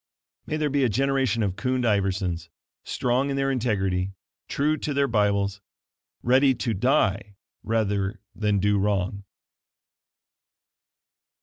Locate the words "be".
0.71-0.83